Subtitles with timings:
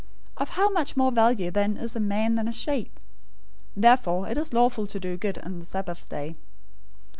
[0.37, 2.99] 012:012 Of how much more value then is a man than a sheep!
[3.77, 6.35] Therefore it is lawful to do good on the Sabbath day."